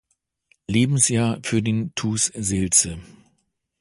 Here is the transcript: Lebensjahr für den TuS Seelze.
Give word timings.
Lebensjahr 0.65 1.37
für 1.43 1.61
den 1.61 1.93
TuS 1.93 2.25
Seelze. 2.33 2.97